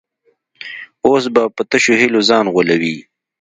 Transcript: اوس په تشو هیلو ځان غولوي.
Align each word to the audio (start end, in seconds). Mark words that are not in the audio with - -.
اوس 1.05 1.23
په 1.55 1.61
تشو 1.69 1.93
هیلو 2.01 2.19
ځان 2.29 2.45
غولوي. 2.53 2.95